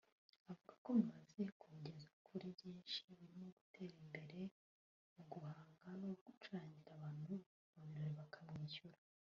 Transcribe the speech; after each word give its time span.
Avuga 0.51 0.73
ko 0.83 0.89
bimaze 0.97 1.41
kumugeza 1.59 2.07
kuri 2.25 2.45
byinshi 2.55 2.97
birimo 3.17 3.45
gutembera 3.57 4.41
mu 5.15 5.23
mahanga 5.43 5.87
no 6.01 6.09
gucurangira 6.23 6.89
abantu 6.95 7.33
mu 7.75 7.83
birori 7.89 8.13
bakamwishyura 8.21 8.97